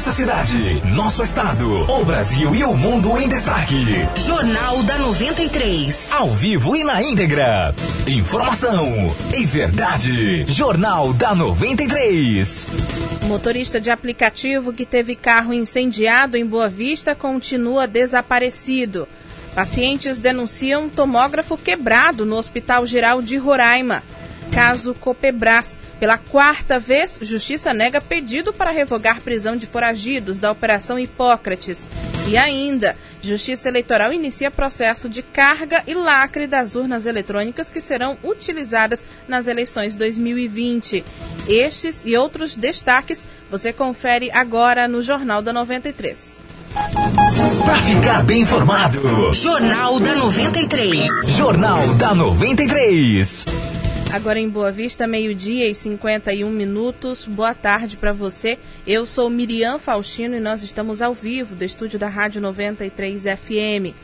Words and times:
Nossa 0.00 0.12
cidade, 0.12 0.80
nosso 0.94 1.22
estado, 1.22 1.82
o 1.82 2.02
Brasil 2.06 2.54
e 2.54 2.64
o 2.64 2.74
mundo 2.74 3.18
em 3.18 3.28
destaque. 3.28 3.84
Jornal 4.24 4.82
da 4.84 4.96
93. 4.96 6.10
Ao 6.12 6.34
vivo 6.34 6.74
e 6.74 6.82
na 6.82 7.02
íntegra. 7.02 7.74
Informação 8.06 8.88
e 9.36 9.44
verdade. 9.44 10.46
Jornal 10.46 11.12
da 11.12 11.34
93. 11.34 12.66
Motorista 13.26 13.78
de 13.78 13.90
aplicativo 13.90 14.72
que 14.72 14.86
teve 14.86 15.14
carro 15.14 15.52
incendiado 15.52 16.34
em 16.34 16.46
Boa 16.46 16.70
Vista 16.70 17.14
continua 17.14 17.86
desaparecido. 17.86 19.06
Pacientes 19.54 20.18
denunciam 20.18 20.88
tomógrafo 20.88 21.58
quebrado 21.58 22.24
no 22.24 22.36
Hospital 22.36 22.86
Geral 22.86 23.20
de 23.20 23.36
Roraima. 23.36 24.02
Caso 24.52 24.94
Copebras. 24.94 25.78
Pela 25.98 26.18
quarta 26.18 26.78
vez, 26.78 27.18
Justiça 27.22 27.72
nega 27.72 28.00
pedido 28.00 28.52
para 28.52 28.70
revogar 28.70 29.20
prisão 29.20 29.56
de 29.56 29.66
foragidos 29.66 30.40
da 30.40 30.50
Operação 30.50 30.98
Hipócrates. 30.98 31.88
E 32.28 32.36
ainda, 32.36 32.96
Justiça 33.22 33.68
Eleitoral 33.68 34.12
inicia 34.12 34.50
processo 34.50 35.08
de 35.08 35.22
carga 35.22 35.82
e 35.86 35.94
lacre 35.94 36.46
das 36.46 36.74
urnas 36.74 37.06
eletrônicas 37.06 37.70
que 37.70 37.80
serão 37.80 38.16
utilizadas 38.22 39.06
nas 39.28 39.46
eleições 39.46 39.96
2020. 39.96 41.04
Estes 41.48 42.04
e 42.04 42.16
outros 42.16 42.56
destaques 42.56 43.28
você 43.50 43.72
confere 43.72 44.30
agora 44.30 44.86
no 44.86 45.02
Jornal 45.02 45.42
da 45.42 45.52
93. 45.52 46.38
Para 47.64 47.80
ficar 47.82 48.22
bem 48.22 48.42
informado, 48.42 49.32
Jornal 49.32 49.98
da 49.98 50.14
93. 50.14 51.28
Jornal 51.30 51.94
da 51.94 52.14
93. 52.14 53.44
Agora 54.12 54.40
em 54.40 54.48
Boa 54.48 54.72
Vista, 54.72 55.06
meio-dia 55.06 55.70
e 55.70 55.74
51 55.74 56.50
minutos. 56.50 57.24
Boa 57.24 57.54
tarde 57.54 57.96
para 57.96 58.12
você. 58.12 58.58
Eu 58.84 59.06
sou 59.06 59.30
Miriam 59.30 59.78
Faustino 59.78 60.34
e 60.34 60.40
nós 60.40 60.64
estamos 60.64 61.00
ao 61.00 61.14
vivo 61.14 61.54
do 61.54 61.62
estúdio 61.62 61.96
da 61.96 62.08
Rádio 62.08 62.40
93 62.40 63.22
FM. 63.22 63.94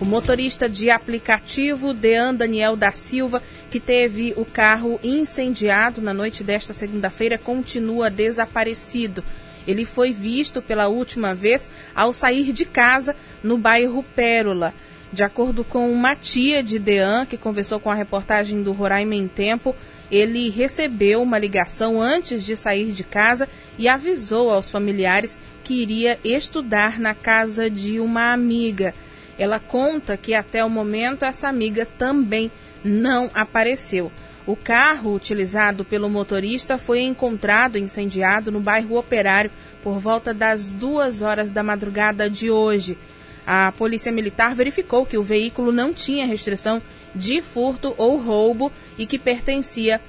O 0.00 0.04
motorista 0.04 0.68
de 0.68 0.90
aplicativo 0.90 1.94
Dean 1.94 2.34
Daniel 2.34 2.74
da 2.74 2.90
Silva, 2.90 3.40
que 3.70 3.78
teve 3.78 4.34
o 4.36 4.44
carro 4.44 4.98
incendiado 5.00 6.02
na 6.02 6.12
noite 6.12 6.42
desta 6.42 6.72
segunda-feira, 6.72 7.38
continua 7.38 8.10
desaparecido. 8.10 9.22
Ele 9.64 9.84
foi 9.84 10.12
visto 10.12 10.60
pela 10.60 10.88
última 10.88 11.36
vez 11.36 11.70
ao 11.94 12.12
sair 12.12 12.52
de 12.52 12.64
casa 12.64 13.14
no 13.44 13.56
bairro 13.56 14.02
Pérola. 14.16 14.74
De 15.12 15.22
acordo 15.22 15.62
com 15.62 15.92
uma 15.92 16.16
tia 16.16 16.62
de 16.62 16.78
Dean, 16.78 17.26
que 17.26 17.36
conversou 17.36 17.78
com 17.78 17.90
a 17.90 17.94
reportagem 17.94 18.62
do 18.62 18.72
Roraima 18.72 19.14
em 19.14 19.28
Tempo, 19.28 19.76
ele 20.10 20.48
recebeu 20.48 21.22
uma 21.22 21.38
ligação 21.38 22.00
antes 22.00 22.44
de 22.44 22.56
sair 22.56 22.92
de 22.92 23.04
casa 23.04 23.46
e 23.78 23.88
avisou 23.88 24.50
aos 24.50 24.70
familiares 24.70 25.38
que 25.64 25.74
iria 25.74 26.18
estudar 26.24 26.98
na 26.98 27.14
casa 27.14 27.68
de 27.68 28.00
uma 28.00 28.32
amiga. 28.32 28.94
Ela 29.38 29.58
conta 29.58 30.16
que 30.16 30.34
até 30.34 30.64
o 30.64 30.70
momento 30.70 31.24
essa 31.24 31.46
amiga 31.46 31.86
também 31.86 32.50
não 32.82 33.30
apareceu. 33.34 34.10
O 34.46 34.56
carro 34.56 35.14
utilizado 35.14 35.84
pelo 35.84 36.10
motorista 36.10 36.76
foi 36.76 37.00
encontrado 37.02 37.78
incendiado 37.78 38.50
no 38.50 38.60
bairro 38.60 38.96
Operário 38.96 39.50
por 39.82 39.98
volta 40.00 40.34
das 40.34 40.68
duas 40.68 41.22
horas 41.22 41.52
da 41.52 41.62
madrugada 41.62 42.28
de 42.28 42.50
hoje. 42.50 42.98
A 43.46 43.72
Polícia 43.72 44.12
Militar 44.12 44.54
verificou 44.54 45.04
que 45.04 45.18
o 45.18 45.22
veículo 45.22 45.72
não 45.72 45.92
tinha 45.92 46.26
restrição 46.26 46.80
de 47.14 47.42
furto 47.42 47.94
ou 47.98 48.16
roubo 48.16 48.72
e 48.96 49.06
que 49.06 49.18
pertencia 49.18 50.00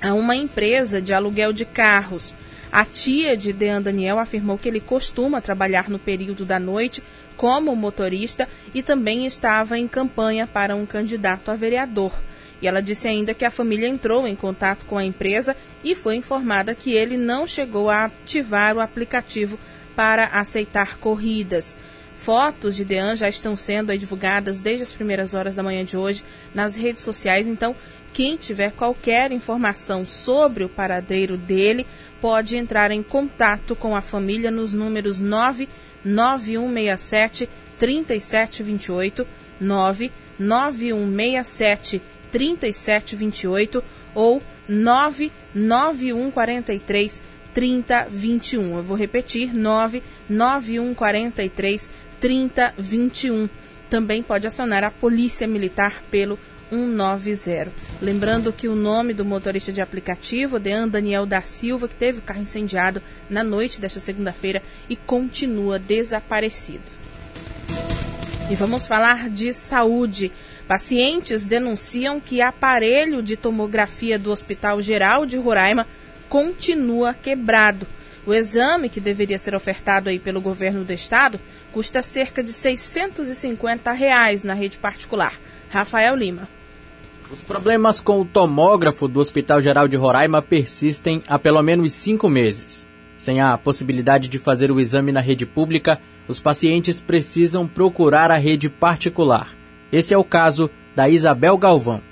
a 0.00 0.12
uma 0.12 0.34
empresa 0.34 1.00
de 1.00 1.12
aluguel 1.12 1.52
de 1.52 1.64
carros. 1.64 2.34
A 2.70 2.84
tia 2.84 3.36
de 3.36 3.52
Dean 3.52 3.80
Daniel 3.80 4.18
afirmou 4.18 4.58
que 4.58 4.68
ele 4.68 4.80
costuma 4.80 5.40
trabalhar 5.40 5.88
no 5.88 5.98
período 5.98 6.44
da 6.44 6.58
noite 6.58 7.02
como 7.36 7.74
motorista 7.74 8.48
e 8.74 8.82
também 8.82 9.26
estava 9.26 9.78
em 9.78 9.86
campanha 9.86 10.46
para 10.46 10.74
um 10.74 10.84
candidato 10.84 11.50
a 11.50 11.54
vereador. 11.54 12.12
E 12.60 12.66
ela 12.66 12.82
disse 12.82 13.06
ainda 13.06 13.34
que 13.34 13.44
a 13.44 13.50
família 13.50 13.88
entrou 13.88 14.26
em 14.26 14.34
contato 14.34 14.86
com 14.86 14.98
a 14.98 15.04
empresa 15.04 15.56
e 15.84 15.94
foi 15.94 16.16
informada 16.16 16.74
que 16.74 16.92
ele 16.92 17.16
não 17.16 17.46
chegou 17.46 17.90
a 17.90 18.06
ativar 18.06 18.76
o 18.76 18.80
aplicativo 18.80 19.58
para 19.94 20.26
aceitar 20.26 20.96
corridas. 20.98 21.76
Fotos 22.24 22.74
de 22.74 22.84
Dean 22.86 23.14
já 23.14 23.28
estão 23.28 23.54
sendo 23.54 23.94
divulgadas 23.98 24.58
desde 24.58 24.84
as 24.84 24.90
primeiras 24.90 25.34
horas 25.34 25.54
da 25.54 25.62
manhã 25.62 25.84
de 25.84 25.94
hoje 25.94 26.24
nas 26.54 26.74
redes 26.74 27.04
sociais, 27.04 27.46
então 27.46 27.76
quem 28.14 28.38
tiver 28.38 28.72
qualquer 28.72 29.30
informação 29.30 30.06
sobre 30.06 30.64
o 30.64 30.68
paradeiro 30.70 31.36
dele 31.36 31.86
pode 32.22 32.56
entrar 32.56 32.90
em 32.90 33.02
contato 33.02 33.76
com 33.76 33.94
a 33.94 34.00
família 34.00 34.50
nos 34.50 34.72
números 34.72 35.20
99167 35.20 37.46
3728, 37.78 39.26
99167 39.60 42.00
3728 42.32 43.84
ou 44.14 44.42
99143 44.66 47.22
3021. 47.54 48.78
Eu 48.78 48.82
vou 48.82 48.96
repetir: 48.96 49.54
99143 49.54 51.88
3021. 52.20 53.48
Também 53.90 54.22
pode 54.22 54.46
acionar 54.46 54.82
a 54.84 54.90
Polícia 54.90 55.46
Militar 55.46 56.02
pelo 56.10 56.38
190. 56.70 57.70
Lembrando 58.00 58.52
que 58.52 58.68
o 58.68 58.74
nome 58.74 59.14
do 59.14 59.24
motorista 59.24 59.72
de 59.72 59.80
aplicativo, 59.80 60.58
Dean 60.58 60.88
Daniel 60.88 61.26
da 61.26 61.40
Silva, 61.40 61.88
que 61.88 61.94
teve 61.94 62.18
o 62.18 62.22
carro 62.22 62.42
incendiado 62.42 63.02
na 63.30 63.44
noite 63.44 63.80
desta 63.80 64.00
segunda-feira 64.00 64.62
e 64.88 64.96
continua 64.96 65.78
desaparecido. 65.78 66.82
E 68.50 68.54
vamos 68.54 68.86
falar 68.86 69.30
de 69.30 69.52
saúde. 69.52 70.30
Pacientes 70.66 71.44
denunciam 71.44 72.20
que 72.20 72.40
aparelho 72.40 73.22
de 73.22 73.36
tomografia 73.36 74.18
do 74.18 74.30
Hospital 74.30 74.82
Geral 74.82 75.24
de 75.24 75.36
Roraima 75.36 75.86
continua 76.28 77.14
quebrado. 77.14 77.86
O 78.26 78.32
exame, 78.32 78.88
que 78.88 79.00
deveria 79.00 79.38
ser 79.38 79.54
ofertado 79.54 80.08
aí 80.08 80.18
pelo 80.18 80.40
governo 80.40 80.82
do 80.82 80.92
estado, 80.92 81.38
custa 81.72 82.00
cerca 82.00 82.42
de 82.42 82.52
650 82.52 83.92
reais 83.92 84.42
na 84.42 84.54
rede 84.54 84.78
particular. 84.78 85.34
Rafael 85.68 86.16
Lima. 86.16 86.48
Os 87.30 87.42
problemas 87.42 88.00
com 88.00 88.20
o 88.20 88.24
tomógrafo 88.24 89.08
do 89.08 89.20
Hospital 89.20 89.60
Geral 89.60 89.88
de 89.88 89.96
Roraima 89.96 90.40
persistem 90.40 91.22
há 91.26 91.38
pelo 91.38 91.62
menos 91.62 91.92
cinco 91.92 92.28
meses. 92.28 92.86
Sem 93.18 93.40
a 93.40 93.56
possibilidade 93.58 94.28
de 94.28 94.38
fazer 94.38 94.70
o 94.70 94.80
exame 94.80 95.10
na 95.10 95.20
rede 95.20 95.44
pública, 95.44 96.00
os 96.28 96.40
pacientes 96.40 97.00
precisam 97.00 97.66
procurar 97.66 98.30
a 98.30 98.36
rede 98.36 98.68
particular. 98.68 99.48
Esse 99.90 100.14
é 100.14 100.18
o 100.18 100.24
caso 100.24 100.70
da 100.94 101.08
Isabel 101.08 101.56
Galvão. 101.58 102.02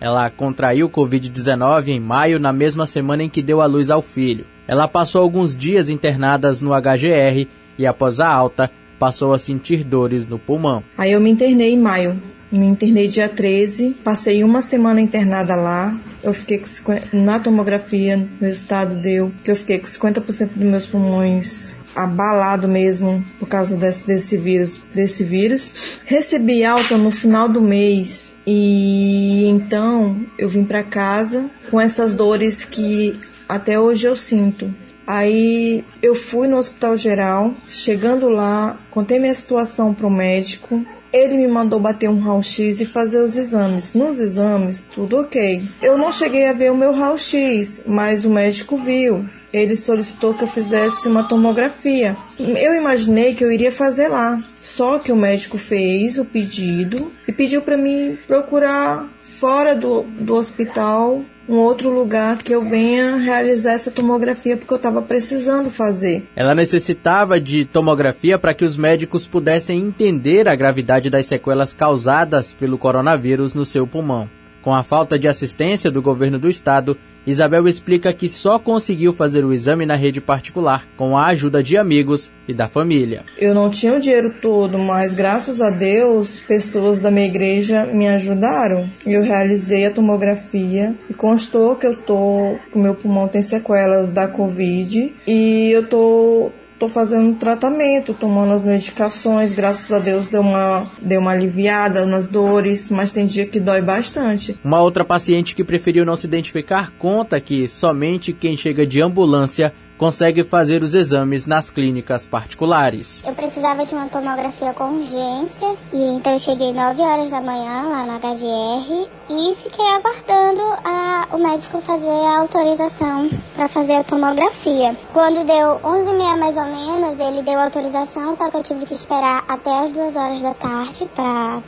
Ela 0.00 0.28
contraiu 0.28 0.90
Covid-19 0.90 1.88
em 1.88 2.00
maio, 2.00 2.38
na 2.38 2.52
mesma 2.52 2.86
semana 2.86 3.22
em 3.22 3.30
que 3.30 3.42
deu 3.42 3.60
à 3.60 3.66
luz 3.66 3.90
ao 3.90 4.02
filho. 4.02 4.46
Ela 4.68 4.86
passou 4.86 5.22
alguns 5.22 5.56
dias 5.56 5.88
internadas 5.88 6.60
no 6.60 6.70
HGR 6.70 7.48
e, 7.78 7.86
após 7.86 8.20
a 8.20 8.28
alta, 8.28 8.70
passou 8.98 9.32
a 9.32 9.38
sentir 9.38 9.84
dores 9.84 10.26
no 10.26 10.38
pulmão. 10.38 10.82
Aí 10.98 11.12
eu 11.12 11.20
me 11.20 11.30
internei 11.30 11.72
em 11.72 11.78
maio. 11.78 12.20
Me 12.50 12.64
internei 12.64 13.08
dia 13.08 13.28
13, 13.28 13.96
passei 14.04 14.44
uma 14.44 14.62
semana 14.62 15.00
internada 15.00 15.56
lá. 15.56 15.98
Eu 16.22 16.32
fiquei 16.32 16.58
com 16.58 16.66
50, 16.66 17.16
na 17.16 17.40
tomografia, 17.40 18.28
o 18.40 18.44
resultado 18.44 18.96
deu 18.96 19.32
que 19.42 19.50
eu 19.50 19.56
fiquei 19.56 19.78
com 19.78 19.86
50% 19.86 20.50
dos 20.50 20.68
meus 20.68 20.86
pulmões 20.86 21.74
abalado 21.94 22.68
mesmo 22.68 23.24
por 23.38 23.48
causa 23.48 23.76
desse, 23.76 24.06
desse 24.06 24.36
vírus, 24.36 24.78
desse 24.92 25.24
vírus. 25.24 26.00
Recebi 26.04 26.62
alta 26.62 26.96
no 26.96 27.10
final 27.10 27.48
do 27.48 27.60
mês 27.60 28.35
e 28.46 29.46
então 29.46 30.24
eu 30.38 30.48
vim 30.48 30.64
para 30.64 30.84
casa 30.84 31.50
com 31.70 31.80
essas 31.80 32.14
dores 32.14 32.64
que 32.64 33.18
até 33.48 33.78
hoje 33.78 34.06
eu 34.06 34.14
sinto. 34.14 34.72
Aí 35.06 35.84
eu 36.02 36.14
fui 36.14 36.48
no 36.48 36.56
hospital 36.56 36.96
geral, 36.96 37.54
chegando 37.64 38.28
lá, 38.28 38.78
contei 38.90 39.20
minha 39.20 39.34
situação 39.34 39.94
pro 39.94 40.10
médico. 40.10 40.84
Ele 41.12 41.36
me 41.36 41.48
mandou 41.48 41.80
bater 41.80 42.08
um 42.08 42.18
raio-x 42.18 42.80
e 42.80 42.86
fazer 42.86 43.20
os 43.20 43.36
exames. 43.36 43.94
Nos 43.94 44.20
exames, 44.20 44.88
tudo 44.92 45.20
ok. 45.20 45.68
Eu 45.82 45.96
não 45.96 46.12
cheguei 46.12 46.46
a 46.46 46.52
ver 46.52 46.70
o 46.70 46.76
meu 46.76 46.92
raio-x, 46.92 47.82
mas 47.86 48.24
o 48.24 48.30
médico 48.30 48.76
viu. 48.76 49.24
Ele 49.52 49.76
solicitou 49.76 50.34
que 50.34 50.44
eu 50.44 50.48
fizesse 50.48 51.08
uma 51.08 51.24
tomografia. 51.24 52.16
Eu 52.38 52.74
imaginei 52.74 53.34
que 53.34 53.44
eu 53.44 53.50
iria 53.50 53.72
fazer 53.72 54.08
lá. 54.08 54.42
Só 54.60 54.98
que 54.98 55.12
o 55.12 55.16
médico 55.16 55.56
fez 55.56 56.18
o 56.18 56.24
pedido 56.24 57.12
e 57.26 57.32
pediu 57.32 57.62
para 57.62 57.76
mim 57.76 58.18
procurar 58.26 59.08
fora 59.20 59.74
do, 59.74 60.02
do 60.02 60.34
hospital 60.34 61.24
um 61.48 61.56
outro 61.56 61.90
lugar 61.90 62.38
que 62.38 62.52
eu 62.52 62.62
venha 62.62 63.16
realizar 63.16 63.72
essa 63.72 63.90
tomografia 63.90 64.56
porque 64.56 64.72
eu 64.72 64.76
estava 64.76 65.00
precisando 65.00 65.70
fazer. 65.70 66.26
Ela 66.34 66.54
necessitava 66.54 67.40
de 67.40 67.64
tomografia 67.64 68.38
para 68.38 68.54
que 68.54 68.64
os 68.64 68.76
médicos 68.76 69.26
pudessem 69.26 69.80
entender 69.80 70.48
a 70.48 70.56
gravidade 70.56 71.08
das 71.08 71.26
sequelas 71.26 71.72
causadas 71.72 72.52
pelo 72.52 72.78
coronavírus 72.78 73.54
no 73.54 73.64
seu 73.64 73.86
pulmão. 73.86 74.28
Com 74.66 74.74
a 74.74 74.82
falta 74.82 75.16
de 75.16 75.28
assistência 75.28 75.92
do 75.92 76.02
governo 76.02 76.40
do 76.40 76.48
estado, 76.48 76.98
Isabel 77.24 77.68
explica 77.68 78.12
que 78.12 78.28
só 78.28 78.58
conseguiu 78.58 79.12
fazer 79.12 79.44
o 79.44 79.52
exame 79.52 79.86
na 79.86 79.94
rede 79.94 80.20
particular 80.20 80.88
com 80.96 81.16
a 81.16 81.26
ajuda 81.26 81.62
de 81.62 81.76
amigos 81.76 82.32
e 82.48 82.52
da 82.52 82.66
família. 82.66 83.24
Eu 83.38 83.54
não 83.54 83.70
tinha 83.70 83.94
o 83.94 84.00
dinheiro 84.00 84.34
todo, 84.42 84.76
mas 84.76 85.14
graças 85.14 85.60
a 85.60 85.70
Deus, 85.70 86.40
pessoas 86.48 86.98
da 86.98 87.12
minha 87.12 87.26
igreja 87.26 87.86
me 87.86 88.08
ajudaram. 88.08 88.90
Eu 89.06 89.22
realizei 89.22 89.86
a 89.86 89.90
tomografia 89.92 90.96
e 91.08 91.14
constou 91.14 91.76
que 91.76 91.86
eu 91.86 91.96
tô, 91.96 92.56
o 92.74 92.78
meu 92.80 92.96
pulmão 92.96 93.28
tem 93.28 93.42
sequelas 93.42 94.10
da 94.10 94.26
Covid 94.26 95.14
e 95.28 95.70
eu 95.70 95.88
tô 95.88 96.50
Tô 96.78 96.88
fazendo 96.88 97.34
tratamento, 97.36 98.12
tomando 98.12 98.52
as 98.52 98.64
medicações, 98.64 99.54
graças 99.54 99.90
a 99.90 99.98
Deus 99.98 100.28
deu 100.28 100.42
uma, 100.42 100.90
deu 101.00 101.20
uma 101.20 101.30
aliviada 101.30 102.04
nas 102.04 102.28
dores, 102.28 102.90
mas 102.90 103.12
tem 103.12 103.24
dia 103.24 103.46
que 103.46 103.58
dói 103.58 103.80
bastante. 103.80 104.58
Uma 104.62 104.82
outra 104.82 105.04
paciente 105.04 105.54
que 105.54 105.64
preferiu 105.64 106.04
não 106.04 106.16
se 106.16 106.26
identificar 106.26 106.92
conta 106.98 107.40
que 107.40 107.66
somente 107.66 108.32
quem 108.32 108.56
chega 108.56 108.86
de 108.86 109.00
ambulância 109.00 109.72
consegue 109.98 110.44
fazer 110.44 110.82
os 110.82 110.94
exames 110.94 111.46
nas 111.46 111.70
clínicas 111.70 112.26
particulares. 112.26 113.22
Eu 113.26 113.34
precisava 113.34 113.84
de 113.84 113.94
uma 113.94 114.06
tomografia 114.06 114.72
com 114.72 114.84
urgência 114.84 115.76
e 115.92 116.16
então 116.16 116.34
eu 116.34 116.38
cheguei 116.38 116.72
9 116.72 117.00
horas 117.02 117.30
da 117.30 117.40
manhã 117.40 117.82
lá 117.88 118.04
no 118.04 118.18
HGR 118.18 119.08
e 119.28 119.54
fiquei 119.56 119.86
aguardando 119.86 120.62
a, 120.84 121.28
o 121.32 121.38
médico 121.38 121.80
fazer 121.80 122.06
a 122.06 122.38
autorização 122.38 123.28
para 123.54 123.68
fazer 123.68 123.94
a 123.94 124.04
tomografia. 124.04 124.96
Quando 125.12 125.44
deu 125.44 125.80
11h30 125.80 126.38
mais 126.38 126.56
ou 126.56 126.64
menos, 126.64 127.18
ele 127.18 127.42
deu 127.42 127.58
autorização, 127.58 128.36
só 128.36 128.50
que 128.50 128.56
eu 128.56 128.62
tive 128.62 128.86
que 128.86 128.94
esperar 128.94 129.44
até 129.48 129.70
as 129.70 129.92
2 129.92 130.16
horas 130.16 130.42
da 130.42 130.54
tarde 130.54 131.08
para 131.14 131.24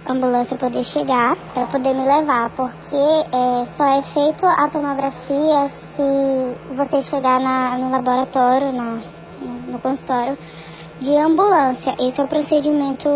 a 0.06 0.12
ambulância 0.12 0.56
poder 0.56 0.84
chegar, 0.84 1.36
para 1.54 1.66
poder 1.66 1.94
me 1.94 2.04
levar, 2.04 2.50
porque 2.50 2.96
é, 2.96 3.64
só 3.64 3.98
é 3.98 4.02
feito 4.02 4.46
a 4.46 4.68
tomografia 4.68 5.68
se 5.98 6.74
você 6.74 7.02
chegar 7.02 7.40
na, 7.40 7.76
no 7.76 7.90
laboratório, 7.90 8.72
na, 8.72 9.00
no 9.66 9.78
consultório 9.80 10.38
de 11.00 11.14
ambulância. 11.16 11.96
Esse 11.98 12.20
é 12.20 12.24
o 12.24 12.28
procedimento 12.28 13.08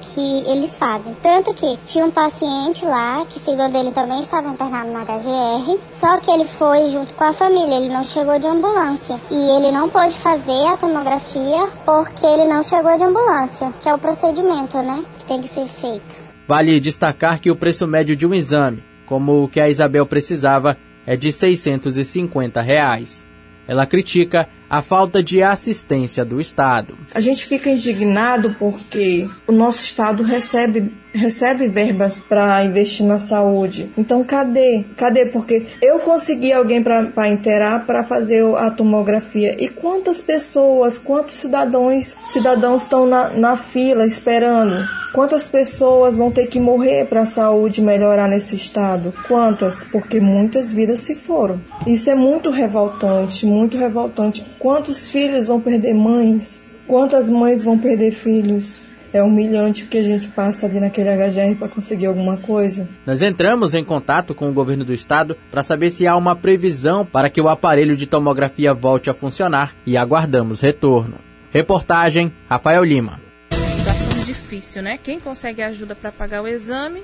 que 0.00 0.50
eles 0.50 0.76
fazem. 0.76 1.14
Tanto 1.22 1.52
que 1.52 1.78
tinha 1.84 2.06
um 2.06 2.10
paciente 2.10 2.86
lá, 2.86 3.26
que 3.26 3.38
segundo 3.38 3.76
ele 3.76 3.92
também 3.92 4.20
estava 4.20 4.48
internado 4.48 4.90
na 4.90 5.04
HGR, 5.04 5.78
só 5.90 6.18
que 6.18 6.30
ele 6.30 6.46
foi 6.46 6.88
junto 6.88 7.12
com 7.12 7.24
a 7.24 7.34
família, 7.34 7.76
ele 7.76 7.88
não 7.90 8.04
chegou 8.04 8.38
de 8.38 8.46
ambulância. 8.46 9.20
E 9.30 9.56
ele 9.56 9.70
não 9.70 9.88
pôde 9.88 10.16
fazer 10.18 10.66
a 10.66 10.76
tomografia 10.76 11.68
porque 11.84 12.24
ele 12.24 12.46
não 12.46 12.62
chegou 12.62 12.96
de 12.96 13.04
ambulância, 13.04 13.72
que 13.82 13.88
é 13.88 13.94
o 13.94 13.98
procedimento, 13.98 14.78
né, 14.78 15.04
que 15.18 15.24
tem 15.26 15.42
que 15.42 15.48
ser 15.48 15.66
feito. 15.66 16.16
Vale 16.48 16.80
destacar 16.80 17.40
que 17.40 17.50
o 17.50 17.56
preço 17.56 17.86
médio 17.86 18.16
de 18.16 18.26
um 18.26 18.32
exame, 18.32 18.82
como 19.04 19.44
o 19.44 19.48
que 19.48 19.60
a 19.60 19.68
Isabel 19.68 20.06
precisava, 20.06 20.76
é 21.06 21.16
de 21.16 21.32
650 21.32 22.60
reais. 22.60 23.24
Ela 23.68 23.86
critica 23.86 24.48
a 24.68 24.82
falta 24.82 25.22
de 25.22 25.42
assistência 25.42 26.24
do 26.24 26.40
Estado. 26.40 26.96
A 27.14 27.20
gente 27.20 27.46
fica 27.46 27.70
indignado 27.70 28.54
porque 28.58 29.28
o 29.46 29.52
nosso 29.52 29.84
Estado 29.84 30.22
recebe, 30.22 30.92
recebe 31.12 31.68
verbas 31.68 32.18
para 32.18 32.64
investir 32.64 33.06
na 33.06 33.18
saúde. 33.18 33.90
Então, 33.96 34.24
cadê? 34.24 34.84
Cadê? 34.96 35.26
Porque 35.26 35.66
eu 35.80 36.00
consegui 36.00 36.52
alguém 36.52 36.82
para 36.82 37.28
inteirar 37.28 37.86
para 37.86 38.04
fazer 38.04 38.44
a 38.56 38.70
tomografia. 38.70 39.56
E 39.62 39.68
quantas 39.68 40.20
pessoas, 40.20 40.98
quantos 40.98 41.34
cidadãos 41.34 42.16
cidadãos 42.22 42.82
estão 42.82 43.06
na, 43.06 43.30
na 43.30 43.56
fila 43.56 44.04
esperando? 44.04 44.86
Quantas 45.16 45.46
pessoas 45.46 46.18
vão 46.18 46.30
ter 46.30 46.46
que 46.46 46.60
morrer 46.60 47.06
para 47.06 47.22
a 47.22 47.26
saúde 47.26 47.80
melhorar 47.80 48.28
nesse 48.28 48.54
estado? 48.54 49.14
Quantas? 49.26 49.82
Porque 49.82 50.20
muitas 50.20 50.74
vidas 50.74 51.00
se 51.00 51.14
foram. 51.14 51.58
Isso 51.86 52.10
é 52.10 52.14
muito 52.14 52.50
revoltante, 52.50 53.46
muito 53.46 53.78
revoltante 53.78 54.44
Quantos 54.58 55.10
filhos 55.10 55.48
vão 55.48 55.60
perder 55.60 55.94
mães? 55.94 56.74
Quantas 56.86 57.30
mães 57.30 57.62
vão 57.62 57.78
perder 57.78 58.12
filhos? 58.12 58.86
É 59.12 59.22
humilhante 59.22 59.84
o 59.84 59.86
que 59.86 59.98
a 59.98 60.02
gente 60.02 60.28
passa 60.28 60.66
ali 60.66 60.80
naquele 60.80 61.10
HGR 61.10 61.56
para 61.58 61.68
conseguir 61.68 62.06
alguma 62.06 62.36
coisa. 62.36 62.88
Nós 63.06 63.22
entramos 63.22 63.74
em 63.74 63.84
contato 63.84 64.34
com 64.34 64.48
o 64.48 64.52
governo 64.52 64.84
do 64.84 64.92
estado 64.92 65.36
para 65.50 65.62
saber 65.62 65.90
se 65.90 66.06
há 66.06 66.16
uma 66.16 66.34
previsão 66.34 67.04
para 67.04 67.30
que 67.30 67.40
o 67.40 67.48
aparelho 67.48 67.96
de 67.96 68.06
tomografia 68.06 68.74
volte 68.74 69.08
a 69.08 69.14
funcionar 69.14 69.74
e 69.86 69.96
aguardamos 69.96 70.60
retorno. 70.60 71.18
Reportagem 71.50 72.32
Rafael 72.48 72.84
Lima. 72.84 73.20
Situação 73.50 74.24
difícil, 74.24 74.82
né? 74.82 74.98
Quem 75.02 75.20
consegue 75.20 75.62
ajuda 75.62 75.94
para 75.94 76.12
pagar 76.12 76.42
o 76.42 76.48
exame, 76.48 77.02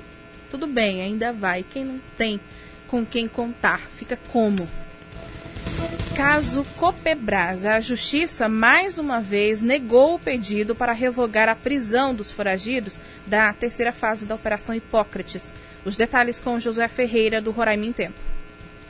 tudo 0.50 0.66
bem, 0.66 1.00
ainda 1.00 1.32
vai. 1.32 1.62
Quem 1.62 1.84
não 1.84 2.00
tem 2.18 2.40
com 2.88 3.06
quem 3.06 3.26
contar, 3.26 3.80
fica 3.94 4.18
como? 4.30 4.68
Caso 6.16 6.64
Copebras, 6.76 7.64
a 7.64 7.80
Justiça 7.80 8.48
mais 8.48 8.98
uma 8.98 9.20
vez 9.20 9.62
negou 9.62 10.14
o 10.14 10.18
pedido 10.18 10.74
para 10.74 10.92
revogar 10.92 11.48
a 11.48 11.54
prisão 11.54 12.14
dos 12.14 12.30
foragidos 12.30 13.00
da 13.26 13.52
terceira 13.52 13.92
fase 13.92 14.26
da 14.26 14.34
Operação 14.34 14.74
Hipócrates. 14.74 15.52
Os 15.84 15.96
detalhes 15.96 16.40
com 16.40 16.60
José 16.60 16.86
Ferreira, 16.88 17.40
do 17.40 17.50
Roraima 17.50 17.86
em 17.86 17.92
Tempo. 17.92 18.18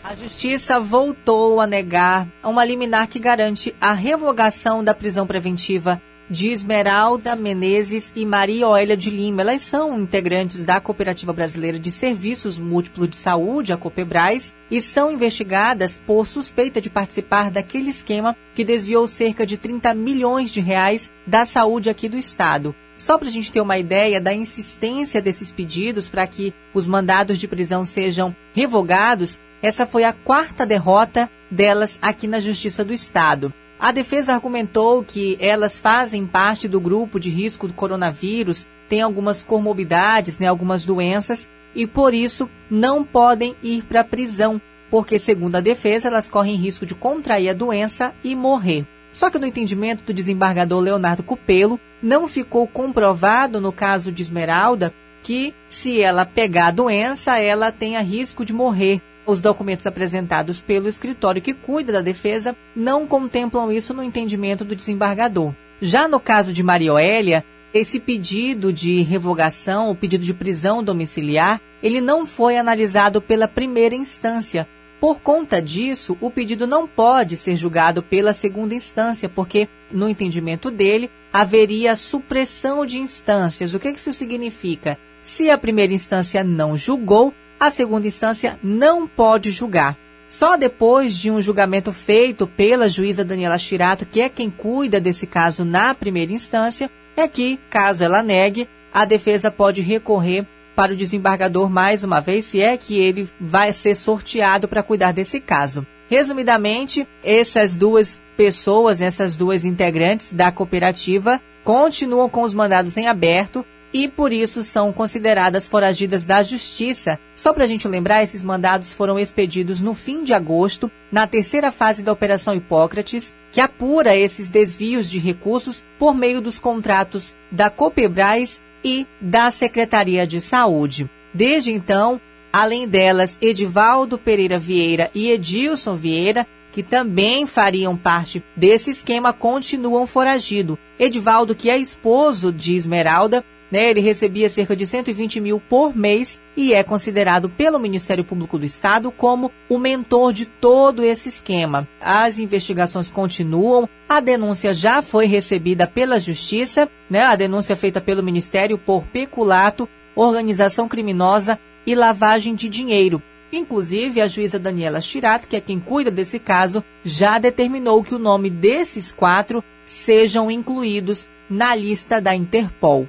A 0.05 0.15
Justiça 0.17 0.81
voltou 0.81 1.61
a 1.61 1.67
negar 1.67 2.27
uma 2.43 2.65
liminar 2.65 3.07
que 3.07 3.21
garante 3.21 3.75
a 3.81 3.93
revogação 3.93 4.83
da 4.83 4.93
prisão 4.93 5.27
preventiva 5.27 6.03
de 6.33 6.49
Esmeralda 6.49 7.37
Menezes 7.37 8.11
e 8.17 8.25
Maria 8.25 8.67
Oélia 8.67 8.97
de 8.97 9.11
Lima. 9.11 9.43
Elas 9.43 9.61
são 9.61 10.01
integrantes 10.01 10.65
da 10.65 10.81
Cooperativa 10.81 11.31
Brasileira 11.31 11.79
de 11.79 11.91
Serviços 11.91 12.59
Múltiplos 12.59 13.11
de 13.11 13.17
Saúde, 13.17 13.71
a 13.71 13.77
Copebras, 13.77 14.55
e 14.71 14.81
são 14.81 15.13
investigadas 15.13 16.03
por 16.07 16.27
suspeita 16.27 16.81
de 16.81 16.89
participar 16.89 17.51
daquele 17.51 17.91
esquema 17.91 18.35
que 18.55 18.65
desviou 18.65 19.07
cerca 19.07 19.45
de 19.45 19.59
30 19.59 19.93
milhões 19.93 20.51
de 20.51 20.61
reais 20.61 21.13
da 21.27 21.45
saúde 21.45 21.91
aqui 21.91 22.09
do 22.09 22.17
estado. 22.17 22.75
Só 22.97 23.19
para 23.19 23.29
a 23.29 23.31
gente 23.31 23.53
ter 23.53 23.61
uma 23.61 23.77
ideia 23.77 24.19
da 24.19 24.33
insistência 24.33 25.21
desses 25.21 25.53
pedidos 25.53 26.09
para 26.09 26.27
que 26.27 26.55
os 26.73 26.87
mandados 26.87 27.39
de 27.39 27.47
prisão 27.47 27.85
sejam 27.85 28.35
revogados, 28.55 29.39
essa 29.61 29.87
foi 29.87 30.05
a 30.05 30.15
quarta 30.15 30.65
derrota 30.65 31.31
delas 31.51 31.99
aqui 32.01 32.27
na 32.27 32.41
Justiça 32.41 32.83
do 32.83 32.95
Estado. 32.95 33.53
A 33.83 33.91
defesa 33.91 34.33
argumentou 34.33 35.03
que 35.03 35.37
elas 35.41 35.81
fazem 35.81 36.25
parte 36.25 36.69
do 36.69 36.79
grupo 36.79 37.19
de 37.19 37.29
risco 37.29 37.67
do 37.67 37.75
coronavírus, 37.75 38.69
têm 38.89 39.03
algumas 39.03 39.43
comorbidades, 39.43 40.39
né, 40.39 40.47
algumas 40.47 40.85
doenças, 40.85 41.51
e 41.75 41.85
por 41.85 42.15
isso 42.15 42.49
não 42.71 43.03
podem 43.03 43.57
ir 43.61 43.83
para 43.83 44.03
a 44.03 44.05
prisão, 44.05 44.63
porque, 44.89 45.19
segundo 45.19 45.57
a 45.57 45.61
defesa, 45.61 46.07
elas 46.07 46.31
correm 46.31 46.55
risco 46.55 46.87
de 46.87 46.95
contrair 46.95 47.49
a 47.49 47.55
doença 47.55 48.15
e 48.23 48.37
morrer. 48.37 48.87
Só 49.13 49.29
que 49.29 49.39
no 49.41 49.47
entendimento 49.47 50.05
do 50.05 50.15
desembargador 50.15 50.79
Leonardo 50.79 51.25
Cupelo, 51.25 51.81
não 52.01 52.29
ficou 52.29 52.69
comprovado 52.69 53.61
no 53.61 53.73
caso 53.73 54.13
de 54.13 54.23
Esmeralda 54.23 54.95
que, 55.25 55.53
se 55.69 56.01
ela 56.01 56.25
pegar 56.25 56.69
a 56.69 56.71
doença, 56.71 57.37
ela 57.37 57.73
tenha 57.73 58.01
risco 58.01 58.45
de 58.45 58.53
morrer. 58.53 59.03
Os 59.25 59.41
documentos 59.41 59.87
apresentados 59.87 60.61
pelo 60.61 60.89
escritório 60.89 61.41
que 61.41 61.55
cuida 61.55 61.93
da 61.93 62.01
defesa 62.01 62.57
não 62.75 63.07
contemplam 63.07 63.71
isso 63.71 63.95
no 63.95 64.03
entendimento 64.03 64.65
do 64.65 64.75
desembargador. 64.75 65.55
Já 65.81 66.09
no 66.09 66.19
caso 66.19 66.53
de 66.53 66.63
Marioélia, 66.63 67.45
esse 67.73 68.01
pedido 68.01 68.73
de 68.73 69.01
revogação, 69.03 69.91
o 69.91 69.95
pedido 69.95 70.25
de 70.25 70.35
prisão 70.35 70.83
domiciliar, 70.83 71.61
ele 71.83 72.01
não 72.01 72.27
foi 72.27 72.57
analisado 72.57 73.23
pela 73.23 73.49
primeira 73.49 73.95
instância. 73.95 74.69
Por 75.01 75.21
conta 75.21 75.61
disso, 75.61 76.17
o 76.21 76.31
pedido 76.31 76.67
não 76.67 76.87
pode 76.87 77.37
ser 77.37 77.57
julgado 77.57 78.03
pela 78.03 78.33
segunda 78.33 78.75
instância, 78.75 79.29
porque, 79.29 79.69
no 79.91 80.09
entendimento 80.09 80.71
dele, 80.71 81.11
haveria 81.33 81.97
supressão 81.97 82.85
de 82.85 82.99
instâncias. 82.99 83.75
O 83.75 83.81
que 83.81 83.89
isso 83.89 84.13
significa? 84.13 84.99
Se 85.23 85.51
a 85.51 85.59
primeira 85.59 85.93
instância 85.93 86.45
não 86.45 86.77
julgou, 86.77 87.33
a 87.63 87.71
segunda 87.71 88.09
instância 88.09 88.59
não 88.61 89.07
pode 89.07 89.53
julgar. 89.53 89.97
Só 90.29 90.57
depois 90.57 91.17
de 91.17 91.31
um 91.31 91.41
julgamento 91.41 91.93
feito 91.93 92.45
pela 92.45 92.89
juíza 92.89 93.25
Daniela 93.25 93.57
Chirato, 93.57 94.05
que 94.05 94.21
é 94.21 94.29
quem 94.29 94.51
cuida 94.51 95.01
desse 95.01 95.29
caso 95.29 95.65
na 95.65 95.95
primeira 95.95 96.33
instância, 96.33 96.91
é 97.17 97.29
que, 97.29 97.61
caso 97.71 98.03
ela 98.03 98.21
negue, 98.21 98.69
a 98.93 99.05
defesa 99.05 99.49
pode 99.49 99.81
recorrer 99.81 100.45
para 100.75 100.93
o 100.93 100.97
desembargador 100.97 101.71
mais 101.71 102.03
uma 102.03 102.21
vez, 102.21 102.47
se 102.47 102.61
é 102.61 102.77
que 102.77 102.99
ele 102.99 103.31
vai 103.41 103.73
ser 103.73 103.95
sorteado 103.95 104.67
para 104.67 104.83
cuidar 104.83 105.13
desse 105.13 105.39
caso. 105.39 105.87
Resumidamente, 106.11 107.07
essas 107.23 107.77
duas 107.77 108.21
pessoas, 108.37 109.01
essas 109.01 109.37
duas 109.37 109.65
integrantes 109.65 110.33
da 110.33 110.51
cooperativa, 110.51 111.41
continuam 111.63 112.29
com 112.29 112.43
os 112.43 112.55
mandados 112.55 112.97
em 112.97 113.07
aberto 113.07 113.65
e 113.93 114.09
por 114.09 114.33
isso 114.33 114.63
são 114.65 114.93
consideradas 114.93 115.69
foragidas 115.69 116.25
da 116.25 116.43
justiça. 116.43 117.19
Só 117.35 117.53
para 117.53 117.65
a 117.65 117.67
gente 117.67 117.87
lembrar, 117.87 118.23
esses 118.23 118.43
mandados 118.43 118.93
foram 118.93 119.19
expedidos 119.19 119.81
no 119.81 119.95
fim 119.95 120.25
de 120.25 120.33
agosto, 120.33 120.91
na 121.11 121.27
terceira 121.27 121.71
fase 121.71 122.03
da 122.03 122.13
Operação 122.13 122.55
Hipócrates, 122.55 123.35
que 123.51 123.61
apura 123.61 124.17
esses 124.17 124.49
desvios 124.49 125.11
de 125.11 125.19
recursos 125.19 125.85
por 125.99 126.15
meio 126.15 126.41
dos 126.41 126.59
contratos 126.59 127.37
da 127.51 127.69
Copebras 127.69 128.61
e 128.83 129.07
da 129.21 129.51
Secretaria 129.51 130.27
de 130.27 130.41
Saúde. 130.41 131.09
Desde 131.35 131.71
então, 131.71 132.21
além 132.53 132.89
delas, 132.89 133.39
Edivaldo 133.41 134.19
Pereira 134.19 134.59
Vieira 134.59 135.11
e 135.15 135.31
Edilson 135.31 135.95
Vieira, 135.95 136.47
que 136.73 136.83
também 136.83 137.47
fariam 137.47 137.97
parte 137.97 138.43
desse 138.57 138.91
esquema, 138.91 139.33
continuam 139.33 140.07
foragido. 140.07 140.79
Edivaldo, 140.99 141.55
que 141.55 141.69
é 141.69 141.77
esposo 141.77 142.51
de 142.51 142.75
Esmeralda, 142.75 143.45
né, 143.73 143.89
ele 143.89 144.01
recebia 144.01 144.51
cerca 144.51 144.77
de 144.77 144.87
120 144.87 145.41
mil 145.41 145.59
por 145.59 145.97
mês 145.97 146.39
e 146.55 146.75
é 146.75 146.85
considerado 146.85 147.49
pelo 147.49 147.81
Ministério 147.81 148.23
Público 148.23 148.59
do 148.59 148.67
Estado 148.67 149.11
como 149.11 149.51
o 149.67 149.79
mentor 149.79 150.35
de 150.35 150.45
todo 150.45 151.03
esse 151.03 151.31
esquema. 151.31 151.89
As 151.99 152.39
investigações 152.39 153.11
continuam, 153.11 153.89
a 154.07 154.21
denúncia 154.21 154.75
já 154.75 155.01
foi 155.01 155.25
recebida 155.25 155.87
pela 155.87 156.21
Justiça, 156.21 156.87
né, 157.09 157.23
a 157.23 157.35
denúncia 157.35 157.75
feita 157.75 157.99
pelo 157.99 158.23
Ministério 158.23 158.77
por 158.77 159.05
peculato, 159.05 159.89
organização 160.15 160.87
criminosa 160.87 161.59
e 161.87 161.95
lavagem 161.95 162.55
de 162.55 162.69
dinheiro. 162.69 163.23
Inclusive, 163.51 164.21
a 164.21 164.29
juíza 164.29 164.59
Daniela 164.59 165.01
Chirato, 165.01 165.49
que 165.49 165.57
é 165.57 165.61
quem 165.61 165.81
cuida 165.81 166.11
desse 166.11 166.39
caso, 166.39 166.85
já 167.03 167.39
determinou 167.39 168.05
que 168.05 168.15
o 168.15 168.19
nome 168.19 168.51
desses 168.51 169.13
quatro 169.13 169.65
sejam 169.85 170.51
incluídos 170.51 171.29
na 171.49 171.75
lista 171.75 172.21
da 172.21 172.35
Interpol. 172.35 173.09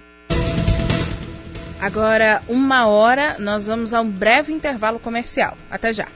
Agora, 1.84 2.42
uma 2.48 2.88
hora, 2.88 3.36
nós 3.40 3.68
vamos 3.68 3.94
a 3.94 4.00
um 4.00 4.10
breve 4.10 4.54
intervalo 4.54 5.00
comercial. 5.00 5.58
Até 5.70 5.92
já. 5.92 6.08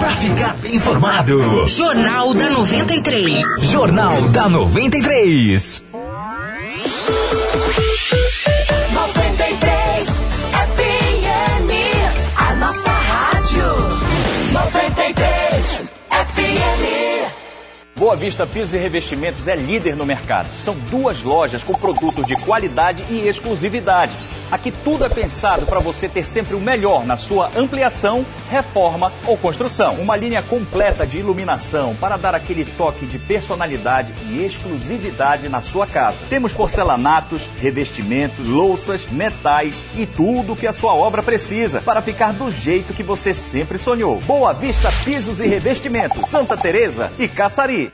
Para 0.00 0.16
ficar 0.16 0.56
bem 0.56 0.74
informado. 0.74 1.68
Jornal 1.68 2.34
da 2.34 2.50
93. 2.50 3.46
Jornal 3.62 4.20
da 4.30 4.48
93. 4.48 5.84
93 5.92 7.43
Boa 18.04 18.16
Vista 18.16 18.46
Pisos 18.46 18.74
e 18.74 18.76
Revestimentos 18.76 19.48
é 19.48 19.56
líder 19.56 19.96
no 19.96 20.04
mercado. 20.04 20.54
São 20.58 20.74
duas 20.90 21.22
lojas 21.22 21.64
com 21.64 21.72
produtos 21.72 22.26
de 22.26 22.36
qualidade 22.36 23.02
e 23.08 23.26
exclusividade. 23.26 24.12
Aqui 24.50 24.70
tudo 24.70 25.06
é 25.06 25.08
pensado 25.08 25.64
para 25.64 25.80
você 25.80 26.06
ter 26.06 26.26
sempre 26.26 26.54
o 26.54 26.60
melhor 26.60 27.06
na 27.06 27.16
sua 27.16 27.50
ampliação, 27.56 28.26
reforma 28.50 29.10
ou 29.26 29.38
construção. 29.38 29.94
Uma 29.94 30.16
linha 30.16 30.42
completa 30.42 31.06
de 31.06 31.16
iluminação 31.18 31.96
para 31.96 32.18
dar 32.18 32.34
aquele 32.34 32.66
toque 32.66 33.06
de 33.06 33.18
personalidade 33.18 34.12
e 34.28 34.44
exclusividade 34.44 35.48
na 35.48 35.62
sua 35.62 35.86
casa. 35.86 36.26
Temos 36.28 36.52
porcelanatos, 36.52 37.48
revestimentos, 37.58 38.50
louças, 38.50 39.06
metais 39.06 39.82
e 39.96 40.04
tudo 40.04 40.54
que 40.54 40.66
a 40.66 40.74
sua 40.74 40.92
obra 40.92 41.22
precisa 41.22 41.80
para 41.80 42.02
ficar 42.02 42.34
do 42.34 42.50
jeito 42.50 42.92
que 42.92 43.02
você 43.02 43.32
sempre 43.32 43.78
sonhou. 43.78 44.20
Boa 44.20 44.52
Vista 44.52 44.92
Pisos 45.06 45.40
e 45.40 45.46
Revestimentos, 45.46 46.28
Santa 46.28 46.54
Teresa 46.54 47.10
e 47.18 47.26
Caçari. 47.26 47.93